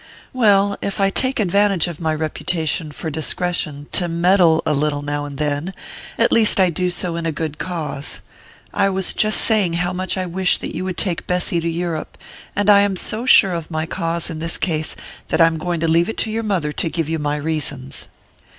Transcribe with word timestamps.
"Well, 0.33 0.79
if 0.81 0.99
I 0.99 1.11
take 1.11 1.39
advantage 1.39 1.87
of 1.87 1.99
my 1.99 2.15
reputation 2.15 2.89
for 2.91 3.11
discretion 3.11 3.85
to 3.91 4.07
meddle 4.07 4.63
a 4.65 4.73
little 4.73 5.03
now 5.03 5.25
and 5.25 5.37
then, 5.37 5.75
at 6.17 6.31
least 6.31 6.59
I 6.59 6.71
do 6.71 6.89
so 6.89 7.15
in 7.17 7.27
a 7.27 7.31
good 7.31 7.59
cause. 7.59 8.19
I 8.73 8.89
was 8.89 9.13
just 9.13 9.39
saying 9.41 9.73
how 9.73 9.93
much 9.93 10.17
I 10.17 10.25
wish 10.25 10.57
that 10.57 10.75
you 10.75 10.85
would 10.85 10.97
take 10.97 11.27
Bessy 11.27 11.59
to 11.59 11.69
Europe; 11.69 12.17
and 12.55 12.67
I 12.67 12.79
am 12.79 12.95
so 12.95 13.27
sure 13.27 13.53
of 13.53 13.69
my 13.69 13.85
cause, 13.85 14.31
in 14.31 14.39
this 14.39 14.57
case, 14.57 14.95
that 15.27 15.39
I 15.39 15.45
am 15.45 15.59
going 15.59 15.79
to 15.81 15.87
leave 15.87 16.09
it 16.09 16.17
to 16.23 16.31
your 16.31 16.41
mother 16.41 16.71
to 16.71 16.89
give 16.89 17.07
you 17.07 17.19
my 17.19 17.35
reasons." 17.35 18.07